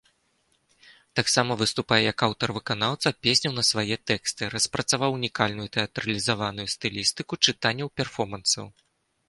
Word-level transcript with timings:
Таксама 1.17 1.57
выступае 1.61 1.99
як 2.05 2.23
аўтар-выканаўца 2.27 3.11
песняў 3.27 3.53
на 3.59 3.63
свае 3.71 3.95
тэксты, 4.13 4.49
распрацаваў 4.55 5.11
унікальную 5.21 5.67
тэатралізаваную 5.79 6.67
стылістыку 6.75 7.33
чытанняў-перфомансаў. 7.49 8.65